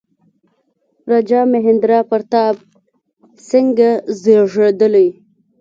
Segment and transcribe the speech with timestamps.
[1.09, 2.55] راجا مهیندرا پراتاپ
[3.47, 5.07] سینګه زېږېدلی.